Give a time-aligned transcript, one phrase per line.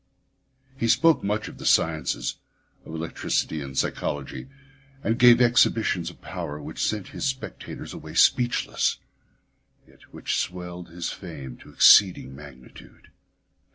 [0.77, 7.09] He spoke much of the sciences—of electricity and psychology—and gave exhibitions of power which sent
[7.09, 8.97] his spectators away speechless,
[9.87, 13.09] yet which swelled his fame to exceeding magnitude.